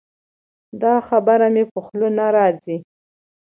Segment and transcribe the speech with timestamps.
[0.81, 2.77] دا خبره مې په خوله نه راځي.